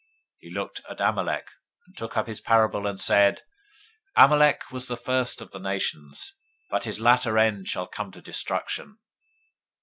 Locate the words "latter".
6.99-7.37